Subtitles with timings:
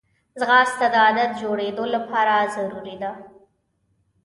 [0.39, 3.11] ځغاسته د عادت جوړېدو لپاره ضروري ده